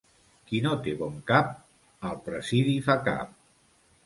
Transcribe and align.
Qui 0.51 0.61
no 0.67 0.71
té 0.87 0.93
bon 1.01 1.19
cap, 1.31 1.51
al 2.09 2.17
presidi 2.31 2.75
fa 2.89 2.97
cap. 3.11 3.39